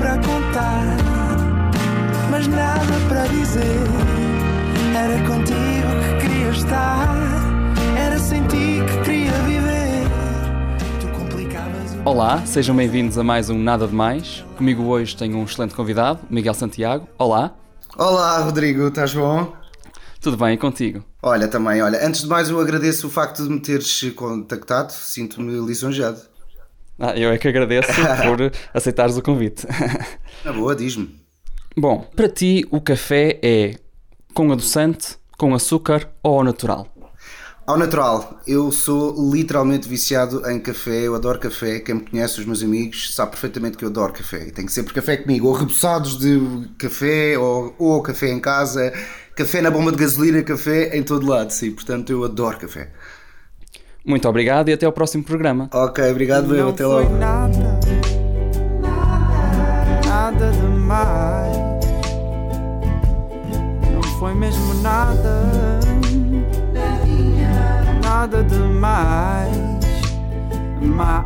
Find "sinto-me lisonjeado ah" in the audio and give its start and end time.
24.94-27.16